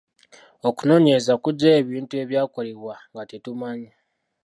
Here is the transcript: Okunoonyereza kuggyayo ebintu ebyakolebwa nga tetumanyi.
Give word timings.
Okunoonyereza 0.67 1.33
kuggyayo 1.43 1.77
ebintu 1.83 2.13
ebyakolebwa 2.23 2.95
nga 3.11 3.23
tetumanyi. 3.29 3.89